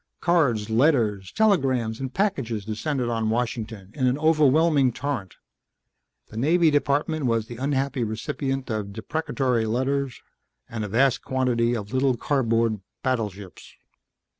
Cards, 0.19 0.71
letters, 0.71 1.31
telegrams 1.31 1.99
and 1.99 2.11
packages 2.11 2.65
descended 2.65 3.07
on 3.07 3.29
Washington 3.29 3.91
in 3.93 4.07
an 4.07 4.17
overwhelming 4.17 4.91
torrent. 4.91 5.35
The 6.29 6.37
Navy 6.37 6.71
Department 6.71 7.27
was 7.27 7.45
the 7.45 7.57
unhappy 7.57 8.03
recipient 8.03 8.71
of 8.71 8.93
deprecatory 8.93 9.67
letters 9.67 10.19
and 10.67 10.83
a 10.83 10.87
vast 10.87 11.21
quantity 11.23 11.75
of 11.75 11.93
little 11.93 12.17
cardboard 12.17 12.79
battleships. 13.03 13.75